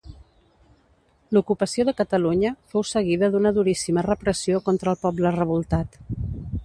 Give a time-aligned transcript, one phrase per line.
[1.37, 6.01] L'ocupació de Catalunya fou seguida d'una duríssima repressió contra el poble revoltat.